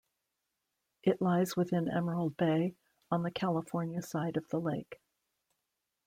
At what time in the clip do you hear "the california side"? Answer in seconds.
3.21-4.35